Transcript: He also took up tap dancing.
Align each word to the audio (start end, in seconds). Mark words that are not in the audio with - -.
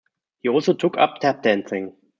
He 0.41 0.49
also 0.49 0.73
took 0.73 0.97
up 0.97 1.19
tap 1.19 1.43
dancing. 1.43 1.93